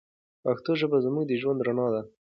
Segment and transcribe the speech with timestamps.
[0.43, 2.01] پښتو ژبه زموږ د ژوند رڼا ده.